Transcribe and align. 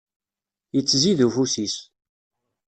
yettzid 0.75 1.19
ufus-is. 1.27 1.75